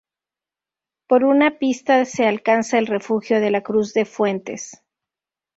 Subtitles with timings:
[1.05, 4.83] Por una pista se alcanza el refugio de la Cruz de Fuentes.